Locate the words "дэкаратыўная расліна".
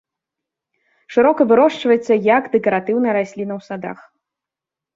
2.55-3.53